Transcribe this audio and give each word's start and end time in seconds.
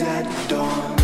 at 0.00 0.48
dawn 0.48 0.95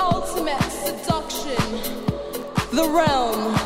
ultimate 0.00 0.62
seduction, 0.62 1.56
the 2.72 2.88
realm. 2.88 3.57